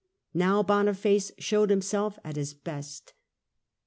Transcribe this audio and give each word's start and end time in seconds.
Now 0.33 0.63
Boniface 0.63 1.31
showed 1.37 1.69
himself 1.69 2.17
at 2.23 2.35
his 2.35 2.55
best. 2.55 3.13